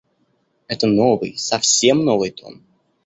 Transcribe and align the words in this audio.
Это 0.67 0.87
новый, 0.87 1.37
совсем 1.37 2.03
новый 2.03 2.31
тон. 2.31 2.63